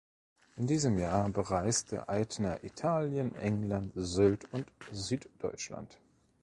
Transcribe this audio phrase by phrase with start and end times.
[0.57, 5.99] In diesem Jahr bereiste Eitner Italien, England, Sylt und Süddeutschland.